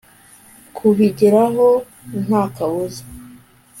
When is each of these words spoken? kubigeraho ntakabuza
kubigeraho 0.75 1.67
ntakabuza 2.25 3.03